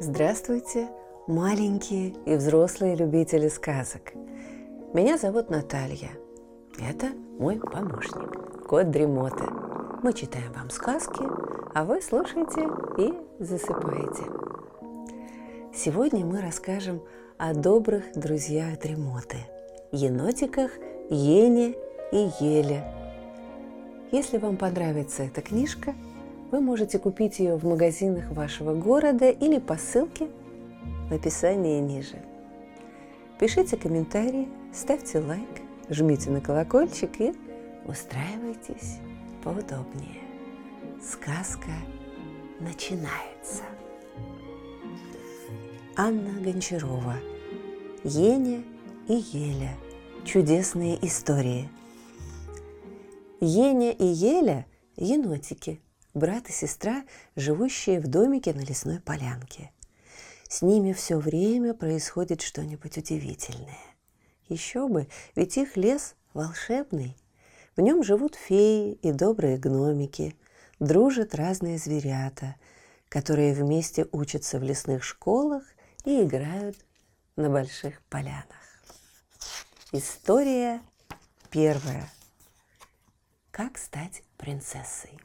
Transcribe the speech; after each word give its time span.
Здравствуйте, 0.00 0.88
маленькие 1.26 2.14
и 2.24 2.36
взрослые 2.36 2.96
любители 2.96 3.48
сказок. 3.48 4.14
Меня 4.94 5.18
зовут 5.18 5.50
Наталья. 5.50 6.12
Это 6.78 7.08
мой 7.38 7.60
помощник, 7.60 8.66
кот 8.66 8.90
Дремота. 8.90 9.44
Мы 10.02 10.14
читаем 10.14 10.52
вам 10.52 10.70
сказки, 10.70 11.24
а 11.74 11.84
вы 11.84 12.00
слушаете 12.00 12.70
и 12.96 13.12
засыпаете. 13.38 14.24
Сегодня 15.74 16.24
мы 16.24 16.40
расскажем 16.40 17.02
о 17.36 17.52
добрых 17.52 18.04
друзьях 18.14 18.78
Дремоты– 18.78 19.36
енотиках 19.94 20.70
Ене 21.10 21.74
и 22.12 22.28
Еле. 22.40 22.84
Если 24.12 24.38
вам 24.38 24.56
понравится 24.56 25.22
эта 25.22 25.40
книжка– 25.40 25.94
вы 26.54 26.60
можете 26.60 27.00
купить 27.00 27.40
ее 27.40 27.56
в 27.56 27.64
магазинах 27.64 28.30
вашего 28.30 28.74
города 28.74 29.28
или 29.28 29.58
по 29.58 29.76
ссылке 29.76 30.28
в 31.10 31.12
описании 31.12 31.80
ниже. 31.80 32.22
Пишите 33.40 33.76
комментарии, 33.76 34.48
ставьте 34.72 35.18
лайк, 35.18 35.62
жмите 35.90 36.30
на 36.30 36.40
колокольчик 36.40 37.20
и 37.20 37.34
устраивайтесь 37.86 38.98
поудобнее. 39.42 40.22
Сказка 41.02 41.72
начинается. 42.60 43.64
Анна 45.96 46.40
Гончарова. 46.40 47.16
Еня 48.04 48.62
и 49.08 49.14
Еля. 49.14 49.76
Чудесные 50.24 51.06
истории. 51.06 51.68
Еня 53.40 53.92
и 53.92 54.06
Еля– 54.06 54.64
енотики– 54.96 55.82
брат 56.14 56.48
и 56.48 56.52
сестра, 56.52 57.04
живущие 57.36 58.00
в 58.00 58.08
домике 58.08 58.54
на 58.54 58.62
лесной 58.62 59.00
полянке. 59.00 59.70
С 60.48 60.62
ними 60.62 60.94
все 60.94 61.18
время 61.18 61.74
происходит 61.74 62.40
что-нибудь 62.40 62.96
удивительное. 62.96 63.84
Еще 64.48 64.88
бы, 64.88 65.08
ведь 65.36 65.58
их 65.58 65.76
лес 65.76 66.14
волшебный. 66.32 67.16
В 67.76 67.82
нем 67.82 68.02
живут 68.02 68.34
феи 68.34 68.94
и 69.02 69.12
добрые 69.12 69.58
гномики, 69.58 70.34
дружат 70.80 71.34
разные 71.34 71.76
зверята, 71.76 72.56
которые 73.10 73.52
вместе 73.52 74.08
учатся 74.10 74.58
в 74.58 74.62
лесных 74.62 75.04
школах 75.04 75.64
и 76.06 76.22
играют 76.22 76.78
на 77.36 77.50
больших 77.50 78.00
полянах. 78.08 78.63
История 79.96 80.82
первая. 81.50 82.10
Как 83.52 83.78
стать 83.78 84.24
принцессой? 84.36 85.20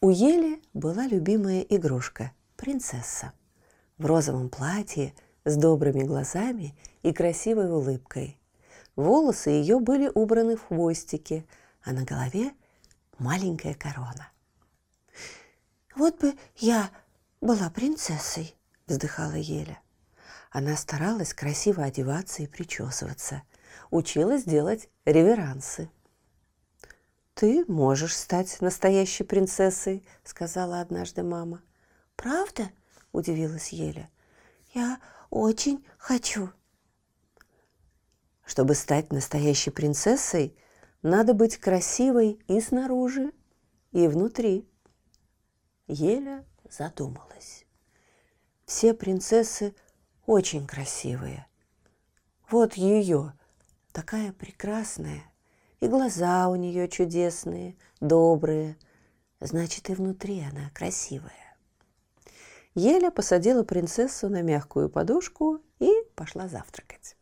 У 0.00 0.10
Ели 0.10 0.62
была 0.72 1.04
любимая 1.08 1.62
игрушка– 1.62 2.30
принцесса. 2.56 3.32
В 3.96 4.06
розовом 4.06 4.48
платье, 4.48 5.16
с 5.44 5.56
добрыми 5.56 6.04
глазами 6.04 6.78
и 7.02 7.12
красивой 7.12 7.68
улыбкой. 7.68 8.38
Волосы 8.94 9.50
ее 9.50 9.80
были 9.80 10.08
убраны 10.14 10.56
в 10.56 10.68
хвостики, 10.68 11.44
а 11.82 11.90
на 11.90 12.04
голове 12.04 12.52
маленькая 13.18 13.74
корона. 13.74 14.30
«Вот 15.96 16.20
бы 16.20 16.34
я 16.54 16.88
была 17.40 17.68
принцессой»,– 17.68 18.54
вздыхала 18.86 19.34
Еля. 19.34 19.80
Она 20.50 20.76
старалась 20.76 21.34
красиво 21.34 21.84
одеваться 21.84 22.42
и 22.42 22.46
причесываться, 22.46 23.42
училась 23.90 24.44
делать 24.44 24.88
реверансы– 25.04 25.90
«Ты 27.38 27.64
можешь 27.68 28.16
стать 28.16 28.60
настоящей 28.60 29.22
принцессой»,— 29.22 30.04
сказала 30.24 30.80
однажды 30.80 31.22
мама. 31.22 31.62
«Правда?»— 32.16 32.72
удивилась 33.12 33.68
Еля. 33.68 34.10
«Я 34.74 34.98
очень 35.30 35.86
хочу». 35.98 36.50
Чтобы 38.44 38.74
стать 38.74 39.12
настоящей 39.12 39.70
принцессой, 39.70 40.58
надо 41.02 41.32
быть 41.32 41.58
красивой 41.58 42.40
и 42.48 42.60
снаружи, 42.60 43.30
и 43.92 44.08
внутри. 44.08 44.68
Еля 45.86 46.44
задумалась. 46.68 47.66
Все 48.66 48.94
принцессы 48.94 49.76
очень 50.28 50.66
красивые. 50.66 51.46
Вот 52.50 52.74
ее, 52.74 53.32
такая 53.92 54.34
прекрасная, 54.34 55.22
и 55.80 55.88
глаза 55.88 56.48
у 56.50 56.56
нее 56.56 56.86
чудесные, 56.88 57.76
добрые. 58.00 58.76
Значит, 59.40 59.88
и 59.88 59.94
внутри 59.94 60.40
она 60.42 60.68
красивая. 60.74 61.56
Еля 62.74 63.10
посадила 63.10 63.64
принцессу 63.64 64.28
на 64.28 64.42
мягкую 64.42 64.90
подушку 64.90 65.62
и 65.78 65.90
пошла 66.14 66.46
завтракать. 66.46 67.16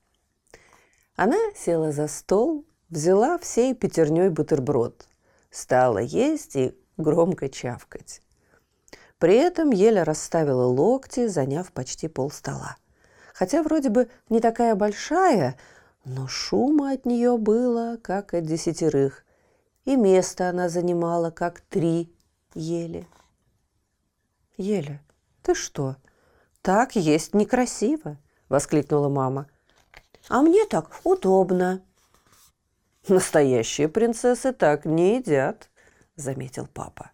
Она 1.14 1.38
села 1.54 1.92
за 1.92 2.08
стол, 2.08 2.66
взяла 2.88 3.38
всей 3.38 3.72
пятерней 3.74 4.30
бутерброд, 4.30 5.06
стала 5.50 5.98
есть 5.98 6.56
и 6.56 6.76
громко 6.96 7.48
чавкать. 7.48 8.20
При 9.18 9.36
этом 9.36 9.70
Еля 9.70 10.02
расставила 10.04 10.64
локти, 10.64 11.28
заняв 11.28 11.70
почти 11.70 12.08
пол 12.08 12.32
стола. 12.32 12.76
Хотя 13.38 13.62
вроде 13.62 13.90
бы 13.90 14.08
не 14.30 14.40
такая 14.40 14.74
большая, 14.74 15.58
но 16.06 16.26
шума 16.26 16.92
от 16.92 17.04
нее 17.04 17.36
было, 17.36 17.98
как 18.02 18.32
от 18.32 18.46
десятерых, 18.46 19.26
и 19.84 19.94
место 19.94 20.48
она 20.48 20.70
занимала, 20.70 21.30
как 21.30 21.60
три 21.60 22.10
еле. 22.54 23.06
«Еля, 24.56 25.02
ты 25.42 25.54
что? 25.54 25.96
Так 26.62 26.96
есть 26.96 27.34
некрасиво!»– 27.34 28.16
воскликнула 28.48 29.10
мама. 29.10 29.50
«А 30.30 30.40
мне 30.40 30.64
так 30.64 30.90
удобно!» 31.04 31.82
«Настоящие 33.06 33.90
принцессы 33.90 34.54
так 34.54 34.86
не 34.86 35.16
едят»,– 35.16 35.68
заметил 36.16 36.66
папа. 36.72 37.10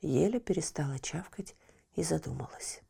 Еля 0.00 0.40
перестала 0.40 0.98
чавкать 0.98 1.54
и 1.96 2.02
задумалась. 2.02 2.80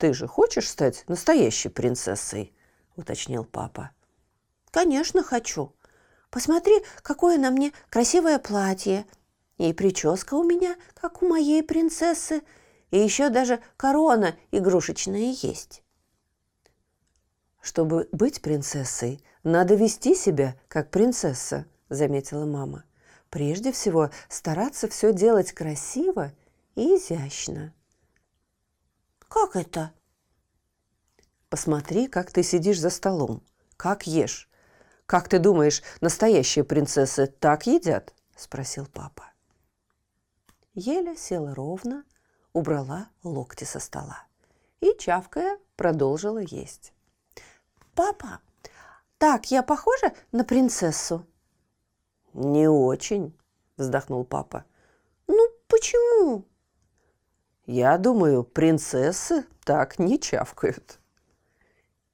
«Ты 0.00 0.14
же 0.14 0.26
хочешь 0.26 0.66
стать 0.66 1.04
настоящей 1.08 1.68
принцессой?» 1.68 2.54
уточнил 2.96 3.44
папа. 3.44 3.90
«Конечно 4.70 5.22
хочу. 5.22 5.74
Посмотри, 6.30 6.72
какое 7.02 7.36
на 7.36 7.50
мне 7.50 7.72
красивое 7.90 8.38
платье. 8.38 9.04
И 9.58 9.74
прическа 9.74 10.34
у 10.34 10.42
меня, 10.42 10.76
как 10.94 11.22
у 11.22 11.28
моей 11.28 11.62
принцессы. 11.62 12.40
И 12.90 12.98
еще 12.98 13.28
даже 13.28 13.60
корона 13.76 14.36
игрушечная 14.52 15.34
есть». 15.42 15.82
«Чтобы 17.60 18.08
быть 18.10 18.40
принцессой, 18.40 19.22
надо 19.42 19.74
вести 19.74 20.14
себя 20.14 20.56
как 20.68 20.90
принцесса»,– 20.90 21.66
заметила 21.90 22.46
мама. 22.46 22.84
«Прежде 23.28 23.70
всего 23.70 24.08
стараться 24.30 24.88
все 24.88 25.12
делать 25.12 25.52
красиво 25.52 26.32
и 26.74 26.96
изящно». 26.96 27.74
«Как 29.30 29.56
это?» 29.56 29.94
Посмотри, 31.48 32.06
как 32.06 32.30
ты 32.30 32.42
сидишь 32.42 32.78
за 32.78 32.90
столом, 32.90 33.42
как 33.76 34.06
ешь. 34.06 34.48
Как 35.06 35.28
ты 35.28 35.38
думаешь, 35.38 35.82
настоящие 36.00 36.64
принцессы 36.64 37.26
так 37.26 37.66
едят? 37.66 38.14
Спросил 38.36 38.86
папа. 38.86 39.24
Еля 40.74 41.16
села 41.16 41.54
ровно, 41.54 42.04
убрала 42.52 43.08
локти 43.24 43.64
со 43.64 43.80
стола 43.80 44.24
и, 44.80 44.94
чавкая, 44.98 45.58
продолжила 45.76 46.38
есть. 46.38 46.92
«Папа, 47.94 48.40
так 49.18 49.50
я 49.50 49.62
похожа 49.62 50.14
на 50.32 50.44
принцессу?» 50.44 51.26
«Не 52.32 52.68
очень»,– 52.68 53.36
вздохнул 53.76 54.24
папа. 54.24 54.64
«Ну, 55.26 55.48
почему?» 55.66 56.44
«Я 57.72 57.98
думаю, 57.98 58.42
принцессы 58.42 59.46
так 59.64 60.00
не 60.00 60.18
чавкают». 60.18 60.98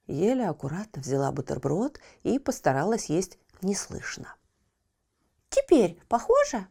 Еля 0.07 0.51
аккуратно 0.51 1.01
взяла 1.01 1.33
бутерброд 1.33 1.99
и 2.25 2.39
постаралась 2.39 3.07
есть 3.07 3.39
неслышно. 3.63 4.35
«Теперь 5.49 5.99
похоже?» 6.11 6.67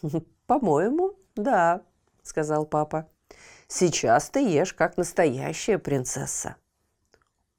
«По-моему, 0.46 1.18
да»,— 1.36 1.82
сказал 2.22 2.64
папа. 2.64 3.10
«Сейчас 3.68 4.30
ты 4.30 4.40
ешь, 4.40 4.72
как 4.72 4.96
настоящая 4.96 5.76
принцесса». 5.76 6.56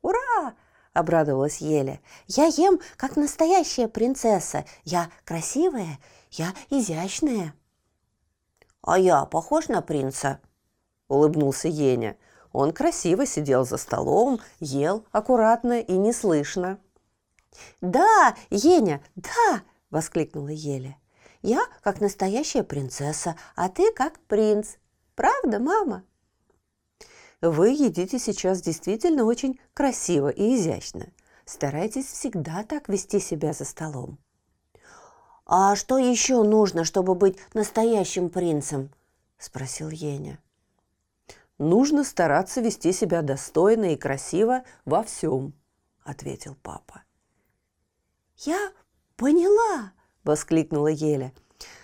«Ура!»– 0.01 0.55
обрадовалась 0.93 1.61
Еля. 1.61 2.01
«Я 2.25 2.45
ем, 2.45 2.79
как 2.97 3.17
настоящая 3.17 3.87
принцесса. 3.87 4.65
Я 4.83 5.11
красивая, 5.25 5.99
я 6.31 6.55
изящная». 6.71 7.53
«А 8.83 8.99
я 8.99 9.25
похож 9.25 9.67
на 9.67 9.81
принца?»– 9.81 10.39
улыбнулся 11.07 11.67
Еня– 11.67 12.15
он 12.53 12.71
красиво 12.71 13.25
сидел 13.25 13.65
за 13.65 13.77
столом, 13.77 14.39
ел 14.59 15.05
аккуратно 15.11 15.81
и 15.81 15.93
неслышно. 15.97 16.79
«Да, 17.81 18.35
Еня, 18.51 19.03
да!»– 19.15 19.63
воскликнула 19.89 20.49
Еля. 20.49 20.97
«Я 21.41 21.65
как 21.81 21.99
настоящая 21.99 22.63
принцесса, 22.63 23.35
а 23.55 23.69
ты 23.69 23.91
как 23.91 24.19
принц. 24.27 24.75
Правда, 25.15 25.59
мама?» 25.59 26.03
Вы 27.41 27.69
едите 27.69 28.19
сейчас 28.19 28.61
действительно 28.61 29.25
очень 29.25 29.59
красиво 29.73 30.29
и 30.29 30.55
изящно. 30.55 31.07
Старайтесь 31.45 32.05
всегда 32.05 32.63
так 32.63 32.87
вести 32.87 33.19
себя 33.19 33.51
за 33.51 33.65
столом. 33.65 34.17
«А 35.55 35.75
что 35.75 35.99
еще 35.99 36.41
нужно, 36.41 36.83
чтобы 36.83 37.13
быть 37.13 37.37
настоящим 37.53 38.31
принцем?»– 38.31 38.89
спросил 39.37 39.91
Еня. 39.91 40.39
«Нужно 41.59 42.03
стараться 42.03 42.59
вести 42.59 42.91
себя 42.91 43.21
достойно 43.21 43.93
и 43.93 43.95
красиво 43.95 44.63
во 44.83 45.03
всем»,– 45.03 45.53
ответил 46.03 46.57
папа. 46.63 47.03
«Я 48.37 48.71
поняла!»– 49.15 49.93
воскликнула 50.23 50.87
Еля. 50.87 51.31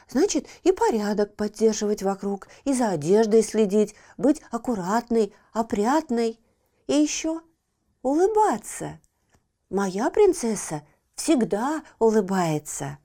Значит, 0.08 0.48
и 0.64 0.72
порядок 0.72 1.36
поддерживать 1.36 2.02
вокруг, 2.02 2.48
и 2.64 2.74
за 2.74 2.90
одеждой 2.90 3.44
следить, 3.44 3.94
быть 4.18 4.42
аккуратной, 4.50 5.32
опрятной. 5.54 6.40
И 6.88 6.94
еще 6.94 7.40
улыбаться. 8.02 9.00
Моя 9.70 10.10
принцесса 10.10 10.82
всегда 11.14 11.84
улыбается. 12.00 12.98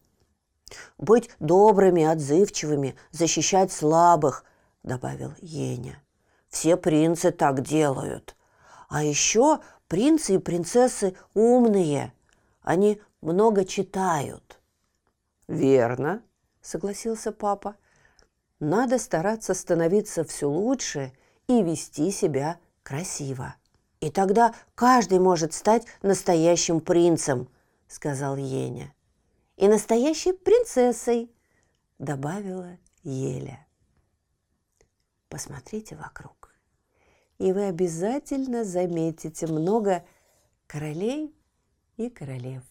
Быть 0.98 1.30
добрыми, 1.40 2.04
отзывчивыми, 2.04 2.96
защищать 3.10 3.72
слабых, 3.72 4.44
добавил 4.82 5.32
Еня. 5.40 6.02
Все 6.48 6.76
принцы 6.76 7.32
так 7.32 7.62
делают. 7.62 8.36
А 8.88 9.02
еще 9.02 9.60
принцы 9.88 10.36
и 10.36 10.38
принцессы 10.38 11.16
умные. 11.34 12.12
Они 12.62 13.00
много 13.20 13.64
читают. 13.64 14.60
Верно, 15.48 16.22
согласился 16.62 17.32
папа. 17.32 17.76
Надо 18.60 18.98
стараться 18.98 19.52
становиться 19.52 20.24
все 20.24 20.48
лучше 20.48 21.12
и 21.48 21.62
вести 21.62 22.10
себя 22.10 22.58
красиво. 22.82 23.56
И 24.00 24.10
тогда 24.10 24.54
каждый 24.74 25.18
может 25.18 25.54
стать 25.54 25.86
настоящим 26.02 26.80
принцем, 26.80 27.48
сказал 27.88 28.36
Еня. 28.36 28.93
И 29.56 29.68
настоящей 29.68 30.32
принцессой, 30.32 31.30
добавила 31.98 32.76
Еля. 33.02 33.66
Посмотрите 35.28 35.96
вокруг, 35.96 36.54
и 37.38 37.52
вы 37.52 37.66
обязательно 37.66 38.64
заметите 38.64 39.46
много 39.46 40.04
королей 40.66 41.34
и 41.96 42.10
королев, 42.10 42.62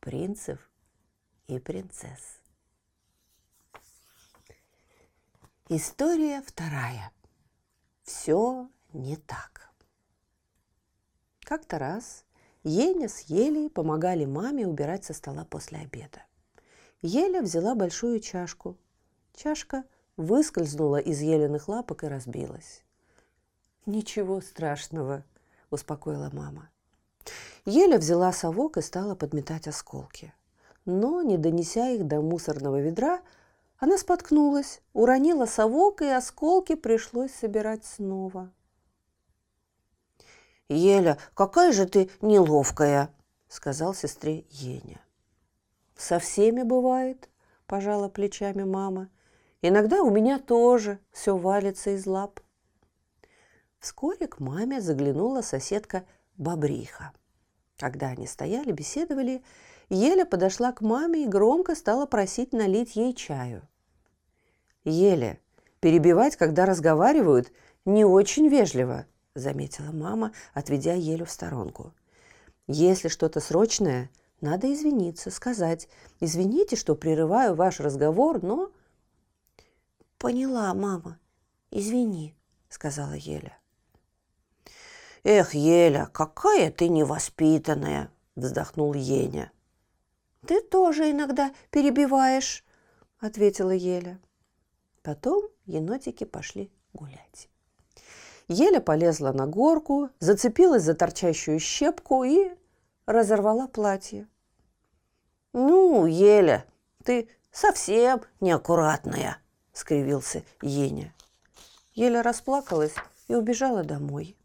принцев 0.00 0.58
и 1.46 1.58
принцесс. 1.58 2.40
История 5.68 6.42
вторая. 6.42 7.10
Все 8.02 8.68
не 8.92 9.16
так. 9.16 9.72
Как-то 11.40 11.78
раз 11.78 12.24
Еня 12.66 13.10
с 13.10 13.20
Елей 13.28 13.68
помогали 13.68 14.24
маме 14.24 14.66
убирать 14.66 15.04
со 15.04 15.12
стола 15.12 15.44
после 15.44 15.80
обеда. 15.80 16.22
Еля 17.02 17.42
взяла 17.42 17.74
большую 17.74 18.20
чашку. 18.20 18.78
Чашка 19.34 19.84
выскользнула 20.16 20.96
из 20.96 21.20
Елиных 21.20 21.68
лапок 21.68 22.04
и 22.04 22.08
разбилась. 22.08 22.82
«Ничего 23.84 24.40
страшного»,– 24.40 25.24
успокоила 25.70 26.30
мама. 26.32 26.70
Еля 27.66 27.98
взяла 27.98 28.32
совок 28.32 28.78
и 28.78 28.80
стала 28.80 29.14
подметать 29.14 29.68
осколки. 29.68 30.32
Но, 30.86 31.20
не 31.20 31.36
донеся 31.36 31.90
их 31.90 32.06
до 32.06 32.22
мусорного 32.22 32.80
ведра, 32.80 33.20
она 33.78 33.98
споткнулась, 33.98 34.80
уронила 34.94 35.44
совок, 35.44 36.00
и 36.00 36.06
осколки 36.06 36.76
пришлось 36.76 37.32
собирать 37.32 37.84
снова. 37.84 38.50
«Еля, 40.68 41.18
какая 41.34 41.72
же 41.72 41.86
ты 41.86 42.10
неловкая!»– 42.22 43.10
сказал 43.48 43.94
сестре 43.94 44.46
Еня. 44.50 45.00
«Со 45.96 46.18
всеми 46.18 46.62
бывает»,– 46.62 47.28
пожала 47.66 48.08
плечами 48.08 48.64
мама. 48.64 49.10
«Иногда 49.62 50.02
у 50.02 50.10
меня 50.10 50.38
тоже 50.38 50.98
все 51.12 51.36
валится 51.36 51.90
из 51.90 52.06
лап». 52.06 52.40
Вскоре 53.78 54.26
к 54.26 54.40
маме 54.40 54.80
заглянула 54.80 55.42
соседка 55.42 56.04
Бобриха. 56.36 57.12
Когда 57.76 58.08
они 58.08 58.26
стояли, 58.26 58.72
беседовали, 58.72 59.42
Еля 59.90 60.24
подошла 60.24 60.72
к 60.72 60.80
маме 60.80 61.24
и 61.24 61.28
громко 61.28 61.74
стала 61.74 62.06
просить 62.06 62.52
налить 62.52 62.96
ей 62.96 63.12
чаю. 63.12 63.68
Еле. 64.84 65.40
Перебивать, 65.80 66.36
когда 66.36 66.64
разговаривают, 66.64 67.52
не 67.84 68.06
очень 68.06 68.48
вежливо, 68.48 69.06
заметила 69.34 69.92
мама, 69.92 70.32
отведя 70.52 70.94
Елю 70.94 71.26
в 71.26 71.30
сторонку. 71.30 71.92
Если 72.66 73.08
что-то 73.08 73.40
срочное, 73.40 74.10
надо 74.40 74.72
извиниться, 74.72 75.30
сказать. 75.30 75.88
Извините, 76.20 76.76
что 76.76 76.94
прерываю 76.94 77.54
ваш 77.54 77.80
разговор, 77.80 78.42
но... 78.42 78.70
Поняла, 80.18 80.72
мама. 80.74 81.18
Извини, 81.70 82.34
сказала 82.68 83.12
Еля. 83.14 83.58
Эх, 85.24 85.54
Еля, 85.54 86.08
какая 86.12 86.70
ты 86.70 86.88
невоспитанная, 86.88 88.10
вздохнул 88.36 88.94
Еня. 88.94 89.50
Ты 90.46 90.60
тоже 90.60 91.10
иногда 91.10 91.54
перебиваешь, 91.70 92.64
ответила 93.18 93.70
Еля. 93.70 94.20
Потом 95.02 95.48
енотики 95.66 96.24
пошли 96.24 96.70
гулять. 96.92 97.48
Еля 98.48 98.80
полезла 98.80 99.32
на 99.32 99.46
горку, 99.46 100.10
зацепилась 100.20 100.82
за 100.82 100.94
торчащую 100.94 101.58
щепку 101.58 102.24
и 102.24 102.50
разорвала 103.06 103.66
платье. 103.68 104.28
«Ну, 105.52 106.06
Еля, 106.06 106.66
ты 107.04 107.28
совсем 107.50 108.22
неаккуратная»,— 108.40 109.38
скривился 109.72 110.42
Еня. 110.60 111.14
Еля 111.94 112.22
расплакалась 112.22 112.94
и 113.28 113.34
убежала 113.34 113.82
домой. 113.82 114.36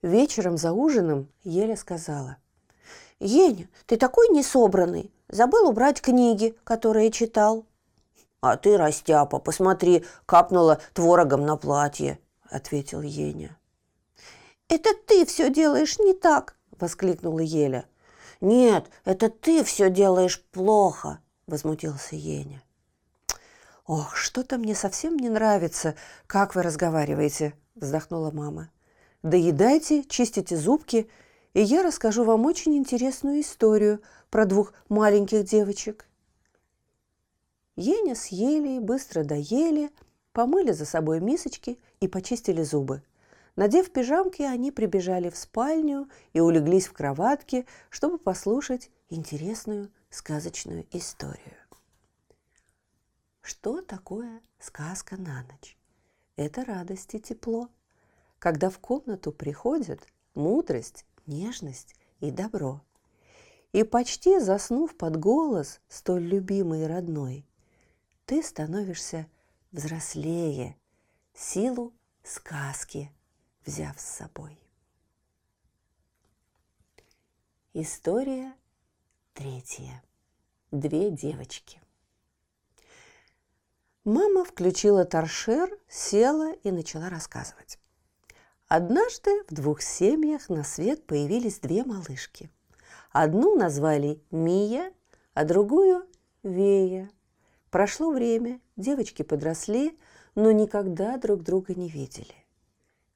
Вечером 0.00 0.56
за 0.56 0.72
ужином 0.72 1.28
Еля 1.42 1.76
сказала. 1.76 2.36
«Еня, 3.20 3.68
ты 3.86 3.96
такой 3.96 4.28
несобранный. 4.28 5.12
Забыл 5.28 5.68
убрать 5.68 6.00
книги, 6.00 6.56
которые 6.64 7.10
читал». 7.10 7.66
«А 8.46 8.58
ты, 8.58 8.76
растяпа, 8.76 9.38
посмотри, 9.38 10.04
капнула 10.26 10.78
творогом 10.92 11.46
на 11.46 11.56
платье»,— 11.56 12.18
ответил 12.50 13.00
Еня. 13.00 13.56
«Это 14.68 14.90
ты 15.06 15.24
все 15.24 15.48
делаешь 15.48 15.98
не 15.98 16.12
так!»— 16.12 16.54
воскликнула 16.78 17.38
Еля. 17.38 17.86
«Нет, 18.42 18.90
это 19.06 19.30
ты 19.30 19.64
все 19.64 19.88
делаешь 19.88 20.44
плохо!»— 20.52 21.20
возмутился 21.46 22.16
Еня. 22.16 22.62
«Ох, 23.86 24.14
что-то 24.14 24.58
мне 24.58 24.74
совсем 24.74 25.16
не 25.16 25.30
нравится, 25.30 25.94
как 26.26 26.54
вы 26.54 26.62
разговариваете!»— 26.64 27.54
вздохнула 27.74 28.30
мама. 28.30 28.68
«Доедайте, 29.22 30.04
чистите 30.04 30.58
зубки, 30.58 31.08
и 31.54 31.62
я 31.62 31.82
расскажу 31.82 32.24
вам 32.24 32.44
очень 32.44 32.76
интересную 32.76 33.40
историю 33.40 34.02
про 34.28 34.44
двух 34.44 34.74
маленьких 34.90 35.44
девочек». 35.44 36.04
Еня 37.76 38.14
съели, 38.14 38.78
быстро 38.78 39.24
доели, 39.24 39.90
помыли 40.32 40.72
за 40.72 40.84
собой 40.84 41.20
мисочки 41.20 41.78
и 42.00 42.08
почистили 42.08 42.62
зубы. 42.62 43.02
Надев 43.56 43.90
пижамки, 43.90 44.42
они 44.42 44.70
прибежали 44.70 45.28
в 45.30 45.36
спальню 45.36 46.08
и 46.32 46.40
улеглись 46.40 46.86
в 46.86 46.92
кроватке, 46.92 47.66
чтобы 47.90 48.18
послушать 48.18 48.90
интересную 49.10 49.90
сказочную 50.10 50.86
историю. 50.92 51.56
Что 53.42 53.82
такое 53.82 54.40
сказка 54.58 55.16
на 55.16 55.42
ночь? 55.42 55.76
Это 56.36 56.64
радость 56.64 57.14
и 57.14 57.20
тепло. 57.20 57.68
Когда 58.38 58.70
в 58.70 58.78
комнату 58.78 59.32
приходят 59.32 60.00
мудрость, 60.34 61.04
нежность 61.26 61.94
и 62.20 62.30
добро. 62.30 62.80
И 63.72 63.82
почти 63.82 64.38
заснув 64.40 64.96
под 64.96 65.18
голос 65.18 65.80
столь 65.88 66.24
любимый 66.24 66.82
и 66.82 66.86
родной, 66.86 67.44
ты 68.26 68.42
становишься 68.42 69.26
взрослее, 69.72 70.76
силу 71.34 71.92
сказки 72.22 73.10
взяв 73.64 73.98
с 73.98 74.04
собой. 74.04 74.58
История 77.72 78.54
третья. 79.32 80.02
Две 80.70 81.10
девочки. 81.10 81.80
Мама 84.04 84.44
включила 84.44 85.04
торшер, 85.04 85.70
села 85.88 86.52
и 86.52 86.70
начала 86.70 87.08
рассказывать. 87.08 87.78
Однажды 88.68 89.30
в 89.48 89.54
двух 89.54 89.82
семьях 89.82 90.48
на 90.48 90.62
свет 90.62 91.06
появились 91.06 91.58
две 91.58 91.84
малышки. 91.84 92.50
Одну 93.10 93.56
назвали 93.56 94.22
Мия, 94.30 94.92
а 95.32 95.44
другую– 95.44 96.06
Вея. 96.42 97.10
Прошло 97.74 98.12
время, 98.12 98.60
девочки 98.76 99.24
подросли, 99.24 99.98
но 100.36 100.52
никогда 100.52 101.16
друг 101.16 101.42
друга 101.42 101.74
не 101.74 101.88
видели. 101.88 102.36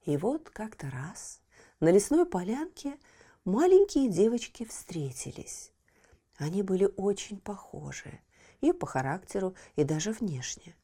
И 0.03 0.17
вот 0.17 0.49
как-то 0.49 0.89
раз 0.89 1.39
на 1.79 1.89
лесной 1.89 2.25
полянке 2.25 2.97
маленькие 3.45 4.09
девочки 4.09 4.65
встретились. 4.65 5.71
Они 6.35 6.61
были 6.61 6.91
очень 6.97 7.39
похожи 7.39 8.19
и 8.59 8.73
по 8.73 8.85
характеру, 8.85 9.55
и 9.77 9.85
даже 9.85 10.11
внешне. 10.11 10.75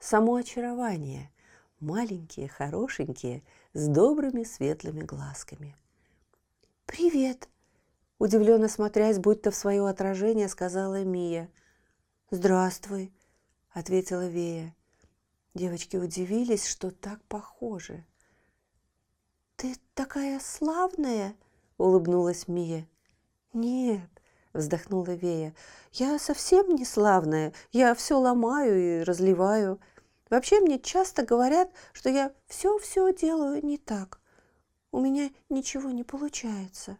Само 0.00 0.34
очарование– 0.34 1.30
маленькие, 1.78 2.48
хорошенькие, 2.48 3.44
с 3.72 3.86
добрыми 3.86 4.42
светлыми 4.42 5.02
глазками. 5.02 5.76
«Привет!»– 6.86 7.48
удивленно 8.18 8.66
смотрясь, 8.66 9.20
будто 9.20 9.52
в 9.52 9.54
свое 9.54 9.86
отражение, 9.86 10.48
сказала 10.48 11.04
Мия. 11.04 11.48
«Здравствуй!»– 12.32 13.12
ответила 13.72 14.26
Вея. 14.26 14.74
Девочки 15.54 15.96
удивились, 15.96 16.66
что 16.66 16.90
так 16.90 17.22
похожи. 17.28 18.04
«Ты 19.54 19.76
такая 19.94 20.40
славная!»– 20.40 21.36
улыбнулась 21.78 22.48
Мия. 22.48 22.88
«Нет»,– 23.52 24.10
вздохнула 24.52 25.12
Вея,– 25.12 25.54
«я 25.92 26.18
совсем 26.18 26.74
не 26.74 26.84
славная. 26.84 27.52
Я 27.70 27.94
все 27.94 28.18
ломаю 28.18 28.76
и 28.76 29.04
разливаю. 29.04 29.78
Вообще 30.28 30.58
мне 30.58 30.80
часто 30.80 31.24
говорят, 31.24 31.70
что 31.92 32.10
я 32.10 32.32
все-все 32.48 33.14
делаю 33.14 33.64
не 33.64 33.78
так. 33.78 34.20
У 34.90 34.98
меня 34.98 35.30
ничего 35.48 35.92
не 35.92 36.02
получается». 36.02 36.98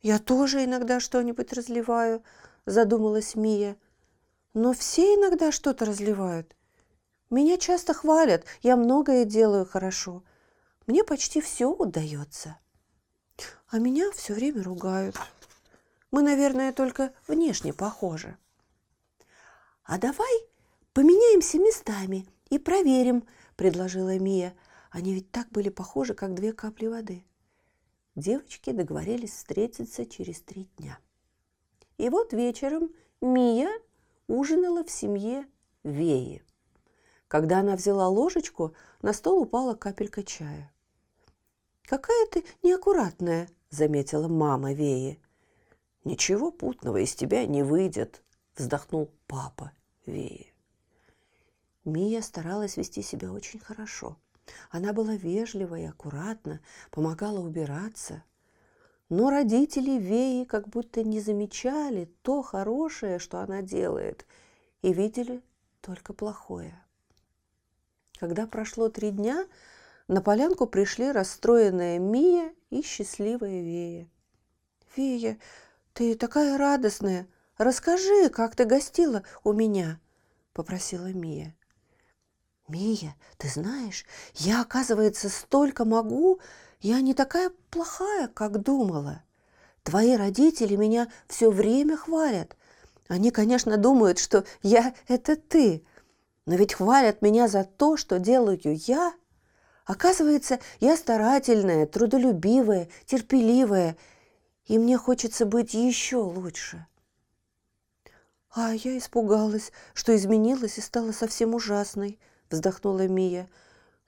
«Я 0.00 0.18
тоже 0.18 0.64
иногда 0.64 1.00
что-нибудь 1.00 1.52
разливаю»,– 1.52 2.24
задумалась 2.64 3.34
Мия. 3.34 3.76
«Но 4.54 4.72
все 4.72 5.14
иногда 5.14 5.52
что-то 5.52 5.84
разливают. 5.84 6.56
Меня 7.30 7.56
часто 7.58 7.94
хвалят, 7.94 8.44
я 8.62 8.76
многое 8.76 9.24
делаю 9.24 9.64
хорошо. 9.64 10.24
Мне 10.86 11.04
почти 11.04 11.40
все 11.40 11.66
удается. 11.66 12.58
А 13.68 13.78
меня 13.78 14.10
все 14.10 14.34
время 14.34 14.62
ругают. 14.64 15.16
Мы, 16.10 16.22
наверное, 16.22 16.72
только 16.72 17.12
внешне 17.28 17.72
похожи. 17.72 18.36
А 19.84 19.98
давай 19.98 20.32
поменяемся 20.92 21.58
местами 21.58 22.26
и 22.48 22.58
проверим, 22.58 23.26
предложила 23.56 24.18
Мия. 24.18 24.56
Они 24.90 25.14
ведь 25.14 25.30
так 25.30 25.48
были 25.50 25.68
похожи, 25.68 26.14
как 26.14 26.34
две 26.34 26.52
капли 26.52 26.86
воды. 26.86 27.24
Девочки 28.16 28.70
договорились 28.70 29.34
встретиться 29.34 30.04
через 30.04 30.40
три 30.40 30.68
дня. 30.76 30.98
И 31.96 32.08
вот 32.08 32.32
вечером 32.32 32.90
Мия 33.20 33.70
ужинала 34.30 34.84
в 34.84 34.90
семье 34.90 35.44
Веи. 35.82 36.42
Когда 37.26 37.60
она 37.60 37.76
взяла 37.76 38.08
ложечку, 38.08 38.74
на 39.02 39.12
стол 39.12 39.42
упала 39.42 39.74
капелька 39.74 40.22
чая. 40.22 40.72
«Какая 41.82 42.26
ты 42.26 42.44
неаккуратная»,– 42.62 43.48
заметила 43.70 44.28
мама 44.28 44.72
Веи. 44.72 45.20
«Ничего 46.04 46.52
путного 46.52 46.98
из 46.98 47.14
тебя 47.14 47.44
не 47.46 47.62
выйдет»,– 47.62 48.22
вздохнул 48.56 49.10
папа 49.26 49.72
Веи. 50.06 50.54
Мия 51.84 52.22
старалась 52.22 52.76
вести 52.76 53.02
себя 53.02 53.32
очень 53.32 53.58
хорошо. 53.58 54.16
Она 54.70 54.92
была 54.92 55.14
вежлива 55.14 55.78
и 55.78 55.84
аккуратна, 55.84 56.60
помогала 56.90 57.40
убираться. 57.40 58.22
Но 59.10 59.28
родители 59.28 59.98
Веи 59.98 60.44
как 60.44 60.68
будто 60.68 61.02
не 61.02 61.20
замечали 61.20 62.08
то 62.22 62.42
хорошее, 62.42 63.18
что 63.18 63.40
она 63.40 63.60
делает, 63.60 64.24
и 64.82 64.92
видели 64.92 65.42
только 65.80 66.12
плохое. 66.12 66.80
Когда 68.20 68.46
прошло 68.46 68.88
три 68.88 69.10
дня, 69.10 69.46
на 70.06 70.22
полянку 70.22 70.66
пришли 70.66 71.10
расстроенная 71.10 71.98
Мия 71.98 72.54
и 72.70 72.82
счастливая 72.82 73.62
Вея. 73.62 74.08
«Вея, 74.96 75.38
ты 75.92 76.14
такая 76.14 76.56
радостная! 76.56 77.26
Расскажи, 77.58 78.28
как 78.28 78.54
ты 78.54 78.64
гостила 78.64 79.24
у 79.42 79.52
меня!»– 79.52 79.98
попросила 80.52 81.12
Мия. 81.12 81.56
«Мия, 82.68 83.16
ты 83.38 83.48
знаешь, 83.48 84.04
я, 84.34 84.62
оказывается, 84.62 85.28
столько 85.28 85.84
могу, 85.84 86.40
я 86.80 87.00
не 87.00 87.14
такая 87.14 87.50
плохая, 87.70 88.28
как 88.28 88.62
думала. 88.62 89.22
Твои 89.82 90.16
родители 90.16 90.76
меня 90.76 91.08
все 91.28 91.50
время 91.50 91.96
хвалят. 91.96 92.56
Они, 93.08 93.30
конечно, 93.30 93.76
думают, 93.76 94.18
что 94.18 94.44
я– 94.62 94.94
это 95.08 95.36
ты, 95.36 95.84
но 96.46 96.54
ведь 96.54 96.74
хвалят 96.74 97.22
меня 97.22 97.48
за 97.48 97.64
то, 97.64 97.96
что 97.96 98.18
делаю 98.18 98.60
я. 98.64 99.12
Оказывается, 99.84 100.60
я 100.78 100.96
старательная, 100.96 101.86
трудолюбивая, 101.86 102.88
терпеливая, 103.06 103.96
и 104.66 104.78
мне 104.78 104.96
хочется 104.96 105.46
быть 105.46 105.74
еще 105.74 106.18
лучше. 106.18 106.86
А 108.52 108.72
я 108.72 108.98
испугалась, 108.98 109.72
что 109.94 110.14
изменилась 110.14 110.78
и 110.78 110.80
стала 110.80 111.12
совсем 111.12 111.54
ужасной, 111.54 112.18
вздохнула 112.50 113.06
Мия. 113.06 113.48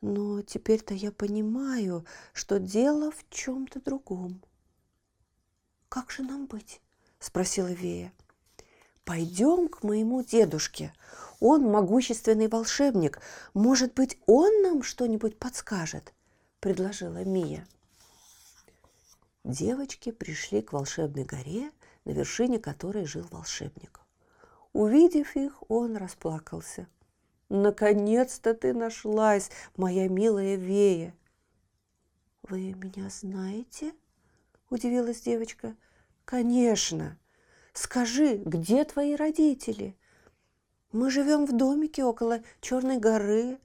Но 0.03 0.43
теперь-то 0.43 0.95
я 0.95 1.13
понимаю, 1.13 2.05
что 2.33 2.59
дело 2.59 3.11
в 3.13 3.25
чем-то 3.31 3.81
другом. 3.81 4.43
Как 5.89 6.11
же 6.11 6.23
нам 6.23 6.47
быть? 6.47 6.81
спросила 7.21 7.69
Вея. 7.73 8.13
Пойдем 9.05 9.69
к 9.69 9.85
моему 9.85 10.23
дедушке. 10.23 10.93
Он 11.39 11.63
могущественный 11.63 12.49
волшебник. 12.49 13.21
Может 13.55 13.95
быть, 13.95 14.19
он 14.27 14.63
нам 14.63 14.83
что-нибудь 14.83 15.39
подскажет?»– 15.39 16.13
предложила 16.61 17.25
Мия. 17.25 17.67
Девочки 19.45 20.13
пришли 20.13 20.63
к 20.63 20.73
волшебной 20.73 21.25
горе, 21.25 21.73
на 22.05 22.11
вершине 22.11 22.61
которой 22.61 23.07
жил 23.07 23.27
волшебник. 23.31 24.01
Увидев 24.73 25.35
их, 25.37 25.63
он 25.69 25.97
расплакался. 25.97 26.87
«Наконец-то 27.55 28.55
ты 28.55 28.73
нашлась, 28.73 29.51
моя 29.77 30.09
милая 30.09 30.57
Вея!» 30.57 31.15
«Вы 32.45 32.73
меня 32.73 33.11
знаете?»– 33.11 33.93
удивилась 34.71 35.21
девочка. 35.21 35.77
«Конечно! 36.25 37.19
Скажи, 37.75 38.39
где 38.39 38.85
твои 38.85 39.17
родители?» 39.17 39.95
Мы 40.93 41.11
живем 41.11 41.45
в 41.45 41.55
домике 41.55 42.05
около 42.05 42.41
Черной 42.63 42.97
горы. 42.97 43.59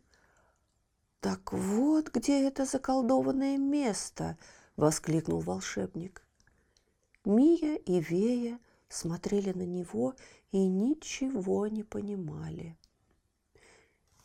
Так 1.22 1.54
вот, 1.54 2.10
где 2.10 2.46
это 2.46 2.66
заколдованное 2.66 3.58
место, 3.58 4.38
воскликнул 4.76 5.40
волшебник. 5.40 6.28
Мия 7.24 7.76
и 7.76 8.02
Вея 8.02 8.60
смотрели 8.90 9.54
на 9.54 9.64
него 9.64 10.14
и 10.52 10.58
ничего 10.58 11.68
не 11.68 11.84
понимали. 11.84 12.78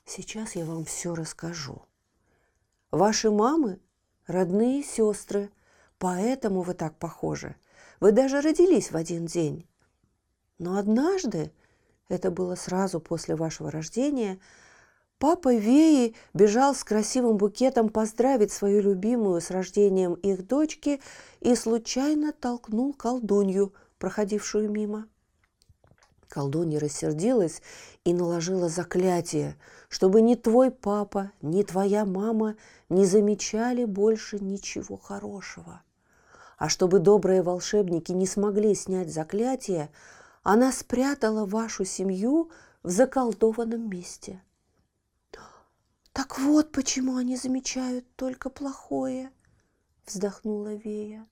Сейчас 0.05 0.57
я 0.57 0.65
вам 0.65 0.85
все 0.85 1.15
расскажу. 1.15 1.83
Ваши 2.91 3.31
мамы– 3.31 3.81
родные 4.27 4.83
сестры, 4.83 5.51
поэтому 5.99 6.63
вы 6.63 6.75
так 6.75 6.99
похожи. 6.99 7.57
Вы 8.01 8.13
даже 8.13 8.41
родились 8.41 8.91
в 8.91 8.97
один 8.97 9.27
день. 9.27 9.67
Но 10.59 10.77
однажды 10.77 11.53
это 12.09 12.31
было 12.31 12.57
сразу 12.57 13.01
после 13.01 13.37
вашего 13.37 13.71
рождения, 13.71 14.39
папа 15.19 15.55
Веи 15.55 16.15
бежал 16.35 16.75
с 16.75 16.85
красивым 16.85 17.37
букетом 17.39 17.89
поздравить 17.89 18.53
свою 18.53 18.83
любимую 18.83 19.41
с 19.41 19.51
рождением 19.51 20.15
их 20.15 20.47
дочки 20.47 21.01
и 21.41 21.55
случайно 21.55 22.33
толкнул 22.33 22.93
колдунью, 22.93 23.73
проходившую 23.99 24.71
мимо. 24.71 25.07
Колдунья 26.33 26.81
рассердилась 26.81 27.61
и 28.05 28.15
наложила 28.15 28.71
заклятие, 28.71 29.59
чтобы 29.91 30.23
ни 30.23 30.35
твой 30.35 30.71
папа, 30.71 31.31
ни 31.43 31.63
твоя 31.63 32.07
мама 32.07 32.57
не 32.89 33.05
замечали 33.05 33.85
больше 33.85 34.39
ничего 34.39 34.97
хорошего. 34.97 35.83
А 36.57 36.71
чтобы 36.71 37.01
добрые 37.01 37.43
волшебники 37.43 38.13
не 38.13 38.27
смогли 38.27 38.75
снять 38.75 39.13
заклятие, 39.13 39.91
она 40.43 40.73
спрятала 40.73 41.45
вашу 41.45 41.85
семью 41.85 42.51
в 42.83 42.89
заколдованном 42.89 43.91
месте. 43.91 44.43
Так 46.15 46.39
вот 46.39 46.73
почему 46.73 47.17
они 47.17 47.37
замечают 47.37 48.07
только 48.17 48.49
плохое, 48.49 49.31
вздохнула 50.07 50.77
Вея. 50.77 51.27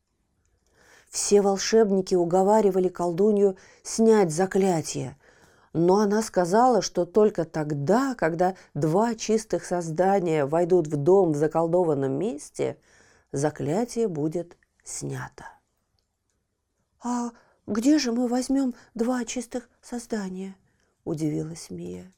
Все 1.10 1.42
волшебники 1.42 2.14
уговаривали 2.14 2.88
колдунью 2.88 3.56
снять 3.82 4.30
заклятие, 4.30 5.18
но 5.72 5.98
она 5.98 6.22
сказала, 6.22 6.82
что 6.82 7.04
только 7.04 7.44
тогда, 7.44 8.14
когда 8.14 8.54
два 8.74 9.16
чистых 9.16 9.64
создания 9.64 10.46
войдут 10.46 10.86
в 10.86 10.96
дом 10.96 11.32
в 11.32 11.36
заколдованном 11.36 12.12
месте, 12.12 12.78
заклятие 13.32 14.06
будет 14.06 14.56
снято. 14.84 15.46
«А 17.02 17.30
где 17.66 17.98
же 17.98 18.12
мы 18.12 18.28
возьмем 18.28 18.74
два 18.94 19.24
чистых 19.24 19.68
создания?»– 19.82 20.54
удивилась 21.04 21.70
Мия. 21.70 22.12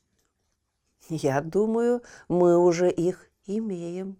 «Я 1.09 1.41
думаю, 1.41 2.03
мы 2.29 2.59
уже 2.59 2.91
их 2.91 3.27
имеем», 3.47 4.19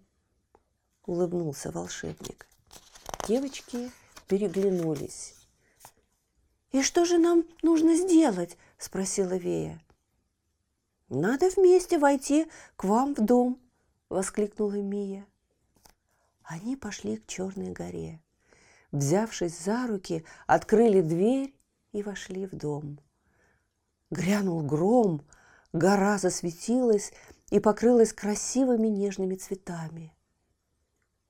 –улыбнулся 1.05 1.69
волшебник. 1.71 2.47
Девочки 3.27 3.91
переглянулись. 4.27 5.35
«И 6.71 6.81
что 6.81 7.05
же 7.05 7.17
нам 7.17 7.45
нужно 7.61 7.95
сделать?»– 7.95 8.57
спросила 8.77 9.37
Вея. 9.37 9.79
«Надо 11.09 11.49
вместе 11.49 11.99
войти 11.99 12.47
к 12.75 12.83
вам 12.85 13.13
в 13.13 13.19
дом»,– 13.19 13.59
воскликнула 14.09 14.81
Мия. 14.81 15.27
Они 16.43 16.75
пошли 16.75 17.17
к 17.17 17.27
Черной 17.27 17.71
горе. 17.71 18.19
Взявшись 18.91 19.59
за 19.59 19.87
руки, 19.87 20.25
открыли 20.47 21.01
дверь 21.01 21.53
и 21.91 22.01
вошли 22.01 22.47
в 22.47 22.55
дом. 22.55 22.99
Грянул 24.09 24.61
гром, 24.61 25.21
гора 25.71 26.17
засветилась 26.17 27.13
и 27.51 27.59
покрылась 27.59 28.13
красивыми 28.13 28.87
нежными 28.87 29.35
цветами. 29.35 30.13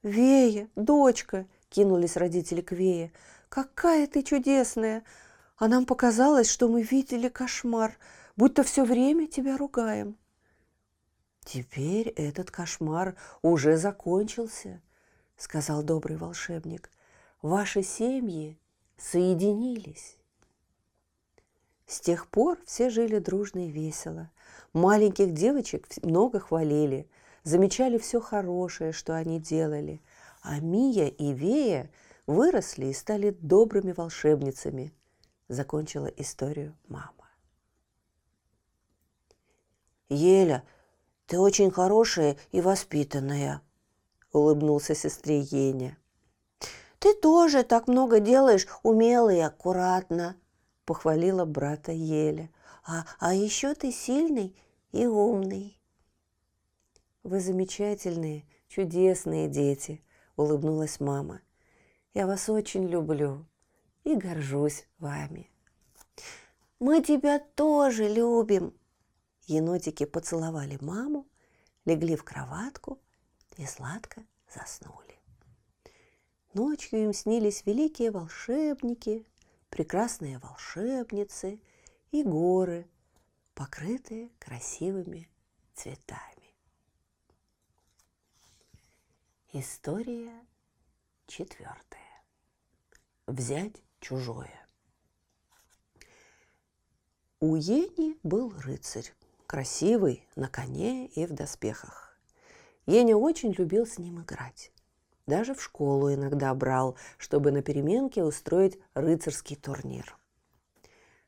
«Вея, 0.01 0.69
дочка!»– 0.75 1.45
кинулись 1.73 2.17
родители 2.17 2.61
к 2.61 2.71
Вее. 2.71 3.11
«Какая 3.49 4.07
ты 4.07 4.21
чудесная! 4.21 5.03
А 5.57 5.67
нам 5.67 5.85
показалось, 5.85 6.49
что 6.49 6.67
мы 6.67 6.83
видели 6.83 7.29
кошмар, 7.29 7.97
будто 8.35 8.63
все 8.63 8.85
время 8.85 9.27
тебя 9.27 9.57
ругаем». 9.57 10.15
«Теперь 11.43 12.09
этот 12.09 12.51
кошмар 12.51 13.15
уже 13.41 13.77
закончился»,— 13.77 14.81
сказал 15.37 15.83
добрый 15.83 16.17
волшебник. 16.17 16.89
«Ваши 17.41 17.83
семьи 17.83 18.57
соединились». 18.97 20.17
С 21.87 21.99
тех 21.99 22.27
пор 22.27 22.59
все 22.65 22.89
жили 22.89 23.19
дружно 23.19 23.67
и 23.67 23.71
весело. 23.71 24.31
Маленьких 24.73 25.33
девочек 25.33 25.87
много 26.01 26.39
хвалили, 26.39 27.07
замечали 27.43 27.97
все 27.97 28.19
хорошее, 28.21 28.93
что 28.93 29.15
они 29.15 29.39
делали. 29.39 30.01
А 30.43 30.59
Мия 30.59 31.07
и 31.07 31.33
Вея 31.33 31.89
выросли 32.27 32.87
и 32.87 32.93
стали 32.93 33.31
добрыми 33.31 33.93
волшебницами– 33.93 34.93
закончила 35.47 36.07
историю 36.07 36.75
мама. 36.87 37.29
«Еля, 40.09 40.63
ты 41.25 41.39
очень 41.39 41.71
хорошая 41.71 42.37
и 42.51 42.61
воспитанная»,— 42.61 43.61
улыбнулся 44.31 44.95
сестре 44.95 45.39
Еня. 45.39 45.97
«Ты 46.99 47.13
тоже 47.15 47.63
так 47.63 47.87
много 47.87 48.19
делаешь 48.19 48.67
умело 48.83 49.29
и 49.29 49.39
аккуратно»,— 49.39 50.37
похвалила 50.85 51.45
брата 51.45 51.91
Еля. 51.91 52.49
«А, 52.85 53.05
а 53.19 53.33
еще 53.33 53.73
ты 53.75 53.91
сильный 53.91 54.55
и 54.91 55.05
умный». 55.05 55.79
«Вы 57.23 57.39
замечательные, 57.39 58.45
чудесные 58.67 59.47
дети»,— 59.47 60.03
улыбнулась 60.35 60.99
мама. 60.99 61.41
«Я 62.13 62.27
вас 62.27 62.49
очень 62.49 62.87
люблю 62.87 63.45
и 64.03 64.15
горжусь 64.15 64.87
вами. 64.99 65.49
Мы 66.79 67.01
тебя 67.01 67.39
тоже 67.39 68.07
любим. 68.07 68.73
Енотики 69.47 70.05
поцеловали 70.05 70.77
маму, 70.81 71.27
легли 71.85 72.15
в 72.15 72.23
кроватку 72.23 72.99
и 73.57 73.65
сладко 73.65 74.23
заснули. 74.53 75.19
Ночью 76.53 77.03
им 77.03 77.13
снились 77.13 77.65
великие 77.65 78.11
волшебники, 78.11 79.25
прекрасные 79.69 80.39
волшебницы 80.39 81.59
и 82.11 82.23
горы, 82.23 82.87
покрытые 83.53 84.29
красивыми 84.39 85.29
цветами. 85.73 86.32
История 89.55 90.33
четвертая. 91.27 92.23
Взять 93.27 93.83
чужое. 93.99 94.67
У 97.39 97.55
Ени 97.55 98.17
был 98.23 98.51
рыцарь, 98.61 99.13
красивый, 99.45 100.27
на 100.35 100.47
коне 100.47 101.05
и 101.05 101.27
в 101.27 101.33
доспехах. 101.33 102.17
Еня 102.87 103.15
очень 103.15 103.51
любил 103.51 103.85
с 103.85 103.99
ним 103.99 104.23
играть. 104.23 104.71
Даже 105.27 105.53
в 105.53 105.61
школу 105.61 106.11
иногда 106.11 106.51
брал, 106.55 106.97
чтобы 107.19 107.51
на 107.51 107.61
переменке 107.61 108.23
устроить 108.23 108.79
рыцарский 108.95 109.55
турнир. 109.55 110.17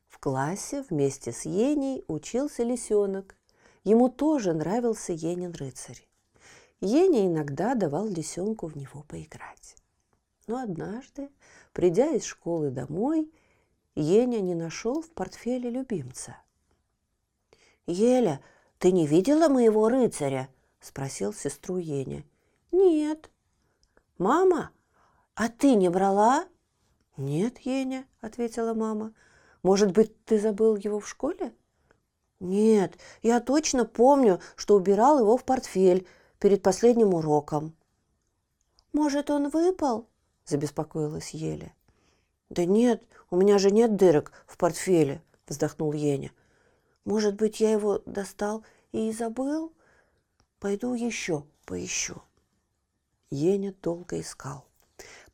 В 0.08 0.18
классе 0.18 0.84
вместе 0.90 1.30
с 1.30 1.44
Еней 1.44 2.04
учился 2.08 2.64
лисенок. 2.64 3.36
Ему 3.84 4.08
тоже 4.08 4.52
нравился 4.52 5.12
Енин 5.12 5.52
рыцарь. 5.52 6.05
Еня 6.80 7.26
иногда 7.26 7.74
давал 7.74 8.06
лисенку 8.08 8.66
в 8.66 8.76
него 8.76 9.02
поиграть. 9.08 9.76
Но 10.46 10.58
однажды 10.58 11.30
Придя 11.76 12.06
из 12.12 12.24
школы 12.24 12.70
домой, 12.70 13.30
Еня 13.94 14.40
не 14.40 14.54
нашел 14.54 15.02
в 15.02 15.10
портфеле 15.10 15.68
любимца. 15.68 16.38
«Еля, 17.86 18.40
ты 18.78 18.92
не 18.92 19.06
видела 19.06 19.50
моего 19.50 19.90
рыцаря?»– 19.90 20.48
спросил 20.80 21.34
сестру 21.34 21.76
Еня. 21.76 22.24
«Нет». 22.72 23.28
«Мама, 24.16 24.70
а 25.34 25.50
ты 25.50 25.74
не 25.74 25.90
брала?» 25.90 26.48
«Нет, 27.18 27.58
Еня»,– 27.58 28.06
ответила 28.22 28.72
мама. 28.72 29.12
«Может 29.62 29.92
быть, 29.92 30.24
ты 30.24 30.40
забыл 30.40 30.76
его 30.76 30.98
в 30.98 31.06
школе?» 31.06 31.54
«Нет, 32.40 32.96
я 33.20 33.40
точно 33.40 33.84
помню, 33.84 34.40
что 34.56 34.76
убирал 34.76 35.18
его 35.18 35.36
в 35.36 35.44
портфель 35.44 36.08
перед 36.38 36.62
последним 36.62 37.14
уроком». 37.14 37.74
«Может, 38.92 39.30
он 39.30 39.48
выпал?» 39.48 40.06
забеспокоилась 40.46 41.30
Еля. 41.30 41.74
«Да 42.48 42.64
нет, 42.64 43.02
у 43.30 43.36
меня 43.36 43.58
же 43.58 43.70
нет 43.70 43.96
дырок 43.96 44.32
в 44.46 44.56
портфеле»,– 44.56 45.20
вздохнул 45.48 45.92
Еня. 45.92 46.32
«Может 47.04 47.34
быть, 47.34 47.60
я 47.60 47.72
его 47.72 48.00
достал 48.06 48.64
и 48.92 49.12
забыл? 49.12 49.72
Пойду 50.60 50.94
еще 50.94 51.44
поищу». 51.64 52.22
Еня 53.30 53.74
долго 53.82 54.20
искал. 54.20 54.64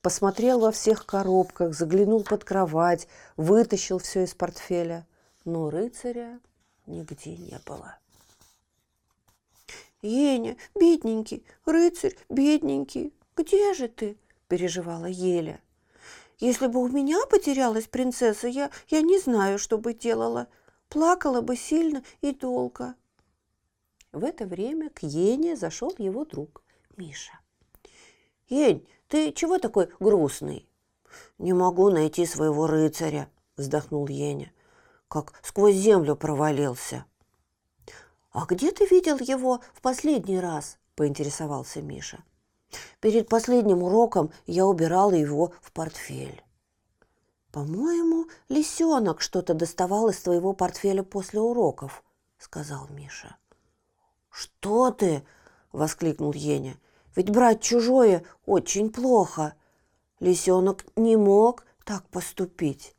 Посмотрел 0.01 0.61
во 0.61 0.73
всех 0.73 1.07
коробках, 1.07 1.75
заглянул 1.75 2.25
под 2.25 2.45
кровать, 2.45 3.07
вытащил 3.37 3.99
все 3.99 4.25
из 4.25 4.35
портфеля. 4.35 5.07
Но 5.45 5.71
рыцаря 5.71 6.41
нигде 6.87 7.37
не 7.37 7.61
было. 7.67 7.99
«Еня, 10.03 10.57
бедненький, 10.75 11.47
рыцарь, 11.65 12.17
бедненький, 12.29 13.15
где 13.37 13.73
же 13.75 13.89
ты?» 13.89 14.19
переживала 14.53 15.07
Еля. 15.07 15.63
Если 16.39 16.67
бы 16.67 16.83
у 16.83 16.89
меня 16.89 17.25
потерялась 17.31 17.87
принцесса, 17.87 18.49
я, 18.49 18.71
я 18.89 19.01
не 19.01 19.19
знаю, 19.19 19.59
что 19.59 19.79
бы 19.79 19.95
делала. 19.95 20.49
Плакала 20.91 21.41
бы 21.41 21.57
сильно 21.57 22.03
и 22.21 22.33
долго. 22.33 22.95
В 24.13 24.25
это 24.25 24.45
время 24.45 24.91
к 24.91 25.05
Ене 25.05 25.57
зашел 25.57 25.95
его 25.97 26.27
друг 26.27 26.63
Миша. 26.99 27.33
«Ень, 28.51 28.87
ты 29.09 29.33
чего 29.33 29.59
такой 29.59 29.89
грустный?» 30.01 30.69
«Не 31.39 31.55
могу 31.55 31.89
найти 31.89 32.27
своего 32.27 32.67
рыцаря»,– 32.67 33.31
вздохнул 33.57 34.07
Еня. 34.09 34.53
«Как 35.09 35.33
сквозь 35.43 35.77
землю 35.77 36.15
провалился». 36.15 37.07
«А 38.33 38.47
где 38.47 38.73
ты 38.73 38.87
видел 38.87 39.19
его 39.19 39.61
в 39.75 39.83
последний 39.83 40.41
раз?»– 40.41 40.79
поинтересовался 40.95 41.83
Миша. 41.83 42.25
Перед 43.01 43.29
последним 43.29 43.83
уроком 43.83 44.33
я 44.47 44.67
убирала 44.67 45.13
его 45.13 45.53
в 45.61 45.71
портфель. 45.73 46.43
«По-моему, 47.51 48.29
лисенок 48.49 49.21
что-то 49.21 49.53
доставал 49.53 50.09
из 50.09 50.19
твоего 50.21 50.55
портфеля 50.55 51.03
после 51.03 51.41
уроков»,— 51.41 52.03
сказал 52.39 52.89
Миша. 52.89 53.37
«Что 54.31 54.91
ты?»— 54.91 55.27
воскликнул 55.73 56.33
Еня. 56.33 56.79
«Ведь 57.15 57.29
брать 57.29 57.61
чужое 57.61 58.25
очень 58.47 58.91
плохо. 58.91 59.55
Лисенок 60.19 60.87
не 60.97 61.17
мог 61.17 61.67
так 61.85 62.09
поступить». 62.09 62.97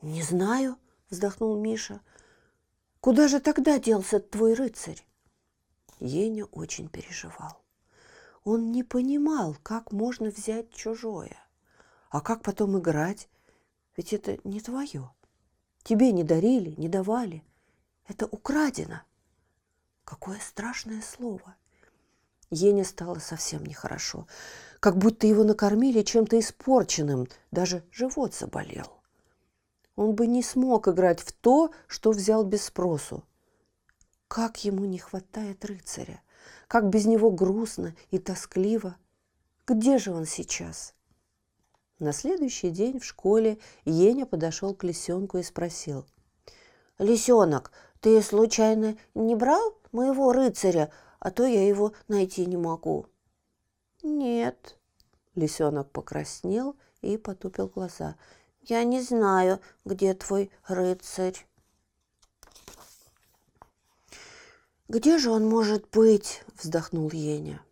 «Не 0.00 0.22
знаю»,— 0.22 0.76
вздохнул 1.10 1.56
Миша. 1.56 2.00
«Куда 3.00 3.28
же 3.28 3.40
тогда 3.40 3.78
делся 3.78 4.20
твой 4.20 4.54
рыцарь?» 4.54 5.04
Еня 6.00 6.44
очень 6.46 6.88
переживал. 6.88 7.62
Он 8.44 8.72
не 8.72 8.82
понимал, 8.82 9.56
как 9.62 9.92
можно 9.92 10.30
взять 10.30 10.72
чужое. 10.72 11.36
А 12.10 12.20
как 12.20 12.42
потом 12.42 12.78
играть? 12.78 13.28
Ведь 13.96 14.12
это 14.12 14.38
не 14.44 14.60
твое. 14.60 15.10
Тебе 15.82 16.12
не 16.12 16.24
дарили, 16.24 16.74
не 16.78 16.88
давали. 16.88 17.44
Это 18.06 18.26
украдено. 18.26 19.02
Какое 20.04 20.38
страшное 20.38 21.02
слово. 21.02 21.56
Ене 22.50 22.84
стало 22.84 23.18
совсем 23.18 23.64
нехорошо, 23.66 24.26
как 24.80 24.96
будто 24.96 25.26
его 25.26 25.44
накормили 25.44 26.02
чем-то 26.02 26.38
испорченным, 26.38 27.28
даже 27.50 27.84
живот 27.90 28.34
заболел. 28.34 28.97
Он 29.98 30.14
бы 30.14 30.28
не 30.28 30.44
смог 30.44 30.86
играть 30.86 31.18
в 31.18 31.32
то, 31.32 31.72
что 31.88 32.12
взял 32.12 32.44
без 32.44 32.66
спросу. 32.66 33.24
Как 34.28 34.62
ему 34.64 34.84
не 34.84 34.98
хватает 34.98 35.64
рыцаря, 35.64 36.22
как 36.68 36.88
без 36.88 37.06
него 37.06 37.32
грустно 37.32 37.96
и 38.12 38.20
тоскливо. 38.20 38.94
Где 39.66 39.98
же 39.98 40.12
он 40.12 40.24
сейчас? 40.24 40.94
На 41.98 42.12
следующий 42.12 42.70
день 42.70 43.00
в 43.00 43.04
школе 43.04 43.58
Еня 43.84 44.24
подошел 44.24 44.72
к 44.72 44.84
лисенку 44.84 45.38
и 45.38 45.42
спросил. 45.42 46.06
«Лисенок, 47.00 47.72
ты 48.00 48.22
случайно 48.22 48.96
не 49.16 49.34
брал 49.34 49.74
моего 49.90 50.32
рыцаря, 50.32 50.92
а 51.18 51.32
то 51.32 51.44
я 51.44 51.66
его 51.66 51.92
найти 52.06 52.46
не 52.46 52.56
могу». 52.56 53.06
«Нет». 54.04 54.78
Лисенок 55.34 55.90
покраснел 55.90 56.76
и 57.00 57.16
потупил 57.16 57.66
глаза. 57.66 58.14
«Я 58.68 58.84
не 58.84 59.00
знаю, 59.00 59.60
где 59.86 60.12
твой 60.12 60.50
рыцарь». 60.66 61.46
«Где 64.88 65.16
же 65.16 65.30
он 65.30 65.48
может 65.48 65.88
быть?»– 65.90 66.42
вздохнул 66.62 67.10
Еня. 67.10 67.62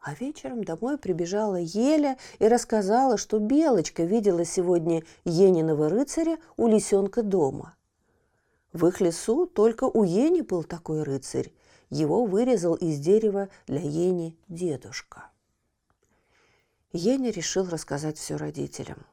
А 0.00 0.14
вечером 0.14 0.62
домой 0.62 0.96
прибежала 0.96 1.56
Еля 1.56 2.18
и 2.38 2.46
рассказала, 2.46 3.16
что 3.16 3.40
Белочка 3.40 4.04
видела 4.04 4.44
сегодня 4.44 5.02
Ениного 5.24 5.88
рыцаря 5.88 6.38
у 6.56 6.68
лисенка 6.68 7.24
дома. 7.24 7.76
В 8.72 8.86
их 8.86 9.00
лесу 9.00 9.46
только 9.46 9.84
у 9.84 10.04
Ени 10.04 10.42
был 10.42 10.62
такой 10.62 11.02
рыцарь. 11.02 11.52
Его 11.90 12.24
вырезал 12.26 12.74
из 12.74 13.00
дерева 13.00 13.48
для 13.66 13.80
Ени 13.80 14.36
дедушка. 14.48 15.30
Еня 16.92 17.32
решил 17.32 17.68
рассказать 17.68 18.18
все 18.18 18.36
родителям. 18.36 19.04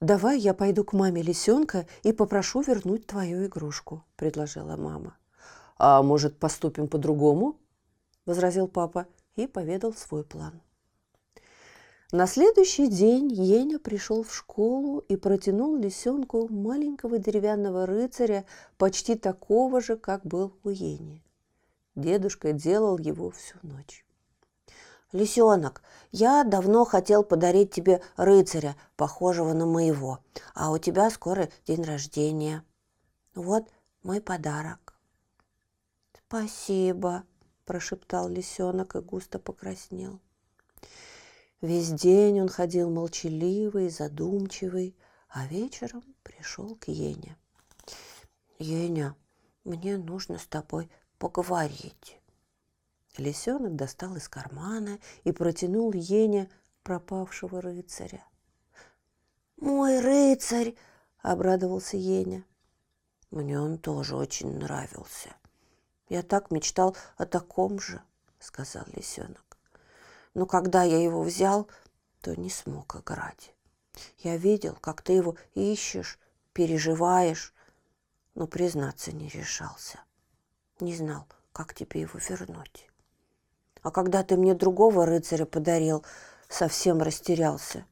«Давай 0.00 0.38
я 0.38 0.52
пойду 0.52 0.84
к 0.84 0.92
маме 0.92 1.22
лисенка 1.22 1.86
и 2.02 2.12
попрошу 2.12 2.60
вернуть 2.60 3.06
твою 3.06 3.46
игрушку»,– 3.46 4.04
предложила 4.16 4.76
мама. 4.76 5.16
«А 5.78 6.02
может, 6.02 6.38
поступим 6.38 6.86
по-другому?»– 6.86 7.58
возразил 8.26 8.68
папа 8.68 9.06
и 9.36 9.46
поведал 9.46 9.94
свой 9.94 10.22
план. 10.22 10.60
На 12.12 12.28
следующий 12.28 12.86
день 12.86 13.32
Еня 13.32 13.80
пришел 13.80 14.22
в 14.22 14.32
школу 14.32 15.00
и 15.00 15.16
протянул 15.16 15.76
лисенку 15.76 16.46
маленького 16.48 17.18
деревянного 17.18 17.84
рыцаря, 17.84 18.44
почти 18.78 19.16
такого 19.16 19.80
же, 19.80 19.96
как 19.96 20.24
был 20.24 20.52
у 20.62 20.68
Ени. 20.68 21.24
Дедушка 21.96 22.52
делал 22.52 22.96
его 22.98 23.30
всю 23.30 23.58
ночь. 23.62 24.05
«Лисенок, 25.16 25.82
я 26.12 26.44
давно 26.44 26.84
хотел 26.84 27.24
подарить 27.24 27.72
тебе 27.72 28.02
рыцаря, 28.16 28.76
похожего 28.96 29.52
на 29.52 29.66
моего, 29.66 30.20
а 30.54 30.70
у 30.70 30.78
тебя 30.78 31.10
скоро 31.10 31.48
день 31.66 31.82
рождения. 31.82 32.62
Вот 33.34 33.68
мой 34.02 34.20
подарок». 34.20 34.94
«Спасибо», 36.26 37.24
прошептал 37.66 38.28
лисенок 38.28 38.96
и 38.96 39.00
густо 39.00 39.38
покраснел. 39.38 40.20
Весь 41.60 41.90
день 41.90 42.40
он 42.40 42.48
ходил 42.48 42.90
молчаливый, 42.90 43.90
задумчивый, 43.90 44.96
а 45.28 45.46
вечером 45.46 46.02
пришел 46.22 46.76
к 46.76 46.88
Ене. 46.88 47.36
«Еня, 48.58 49.14
мне 49.64 49.98
нужно 49.98 50.38
с 50.38 50.46
тобой 50.46 50.90
поговорить». 51.18 52.20
Лисенок 53.18 53.76
достал 53.76 54.16
из 54.16 54.28
кармана 54.28 54.98
и 55.24 55.32
протянул 55.32 55.92
Ене 55.92 56.50
пропавшего 56.82 57.60
рыцаря. 57.60 58.24
«Мой 59.56 60.00
рыцарь!»– 60.00 60.74
обрадовался 61.22 61.96
Еня. 61.96 62.44
Мне 63.30 63.58
он 63.60 63.78
тоже 63.78 64.16
очень 64.16 64.58
нравился– 64.58 65.34
я 66.08 66.22
так 66.22 66.50
мечтал 66.50 66.96
о 67.16 67.26
таком 67.26 67.80
же, 67.80 68.00
сказал 68.38 68.84
лисенок. 68.94 69.58
Но 70.34 70.46
когда 70.46 70.84
я 70.84 71.02
его 71.02 71.22
взял, 71.22 71.68
то 72.20 72.34
не 72.36 72.50
смог 72.50 72.96
играть. 72.96 73.54
Я 74.18 74.36
видел, 74.36 74.76
как 74.80 75.02
ты 75.02 75.14
его 75.14 75.36
ищешь, 75.54 76.18
переживаешь, 76.52 77.52
но 78.34 78.46
признаться 78.46 79.12
не 79.12 79.28
решался. 79.28 80.00
Не 80.78 80.94
знал, 80.94 81.26
как 81.52 81.74
тебе 81.74 82.02
его 82.02 82.20
вернуть. 82.28 82.88
А 83.86 83.92
когда 83.92 84.24
ты 84.24 84.36
мне 84.36 84.52
другого 84.52 85.06
рыцаря 85.06 85.44
подарил, 85.44 86.04
совсем 86.48 87.02
растерялся. 87.02 87.86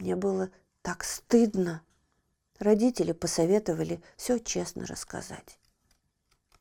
Мне 0.00 0.16
было 0.16 0.50
так 0.82 1.04
стыдно. 1.04 1.80
Родители 2.58 3.12
посоветовали 3.12 4.02
все 4.16 4.40
честно 4.40 4.84
рассказать. 4.84 5.60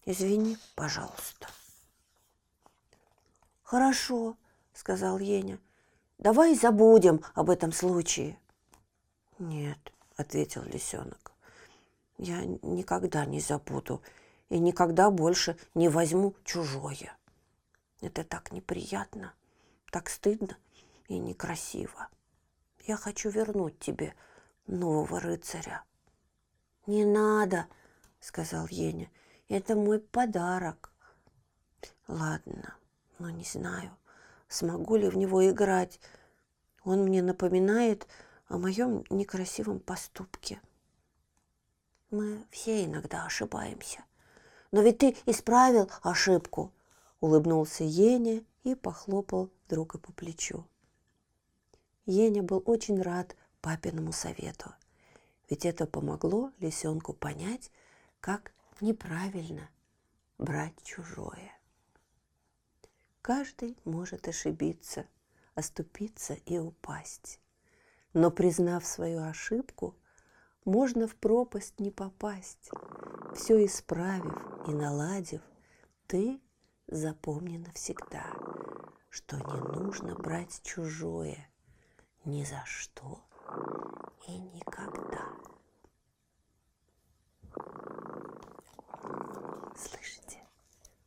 Извини, 0.05 0.59
пожалуйста. 0.75 1.47
Хорошо, 3.63 4.37
сказал 4.75 5.17
Еня. 5.17 5.57
Давай 6.19 6.53
забудем 6.53 7.23
об 7.33 7.49
этом 7.49 7.71
случае. 7.71 8.37
Нет, 9.39 9.79
ответил 10.17 10.61
лисенок. 10.61 11.31
Я 12.19 12.45
никогда 12.45 13.25
не 13.25 13.39
забуду 13.39 14.03
и 14.49 14.59
никогда 14.59 15.09
больше 15.09 15.57
не 15.73 15.89
возьму 15.89 16.35
чужое. 16.43 17.17
Это 18.01 18.23
так 18.23 18.51
неприятно, 18.51 19.33
так 19.91 20.09
стыдно 20.09 20.57
и 21.07 21.17
некрасиво. 21.17 22.09
Я 22.85 22.95
хочу 22.95 23.29
вернуть 23.29 23.79
тебе 23.79 24.15
нового 24.67 25.19
рыцаря. 25.19 25.83
Не 26.85 27.05
надо, 27.05 27.67
сказал 28.19 28.67
Еня. 28.67 29.09
Это 29.49 29.75
мой 29.75 29.99
подарок. 29.99 30.91
Ладно, 32.07 32.75
но 33.19 33.29
не 33.29 33.43
знаю, 33.43 33.97
смогу 34.47 34.95
ли 34.95 35.09
в 35.09 35.17
него 35.17 35.47
играть. 35.49 35.99
Он 36.83 37.03
мне 37.03 37.21
напоминает 37.21 38.07
о 38.47 38.57
моем 38.57 39.03
некрасивом 39.09 39.79
поступке. 39.79 40.61
Мы 42.09 42.45
все 42.51 42.85
иногда 42.85 43.25
ошибаемся. 43.25 44.05
Но 44.71 44.81
ведь 44.81 44.99
ты 44.99 45.17
исправил 45.25 45.89
ошибку, 46.01 46.71
улыбнулся 47.19 47.83
Еня 47.83 48.43
и 48.63 48.75
похлопал 48.75 49.51
друга 49.67 49.97
по 49.97 50.11
плечу. 50.13 50.67
Еня 52.05 52.43
был 52.43 52.61
очень 52.65 53.01
рад 53.01 53.35
папиному 53.61 54.11
совету, 54.11 54.73
ведь 55.49 55.65
это 55.65 55.85
помогло 55.85 56.51
лисенку 56.59 57.13
понять, 57.13 57.71
как 58.19 58.51
неправильно 58.81 59.69
брать 60.37 60.75
чужое. 60.83 61.51
Каждый 63.21 63.77
может 63.83 64.27
ошибиться, 64.27 65.05
оступиться 65.53 66.33
и 66.45 66.57
упасть. 66.59 67.41
Но 68.13 68.31
признав 68.31 68.85
свою 68.85 69.23
ошибку, 69.23 69.95
можно 70.63 71.07
в 71.07 71.15
пропасть 71.15 71.79
не 71.79 71.91
попасть. 71.91 72.69
Все 73.35 73.65
исправив 73.65 74.33
и 74.67 74.71
наладив, 74.71 75.41
ты 76.07 76.39
запомни 76.87 77.57
навсегда, 77.57 78.25
что 79.09 79.37
не 79.37 79.59
нужно 79.77 80.15
брать 80.15 80.61
чужое 80.63 81.49
ни 82.25 82.43
за 82.43 82.63
что 82.65 83.23
и 84.27 84.37
никогда. 84.37 85.25
Слышите, 89.75 90.43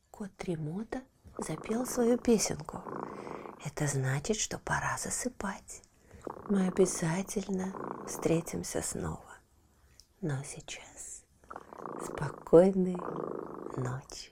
кот 0.09 0.35
Тремота 0.37 1.01
запел 1.37 1.85
свою 1.85 2.17
песенку. 2.17 2.81
Это 3.63 3.87
значит, 3.87 4.37
что 4.37 4.57
пора 4.59 4.97
засыпать. 4.97 5.83
Мы 6.49 6.67
обязательно 6.67 7.73
встретимся 8.07 8.81
снова. 8.81 9.21
Но 10.21 10.43
сейчас 10.43 11.23
спокойной 12.03 12.97
ночи. 13.77 14.31